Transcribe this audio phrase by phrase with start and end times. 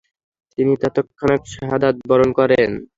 [0.57, 2.69] তিনি তৎক্ষণাৎ শাহাদাত বরণ করেন।